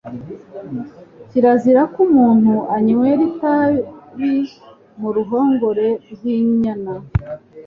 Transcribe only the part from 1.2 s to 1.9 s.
Kirazira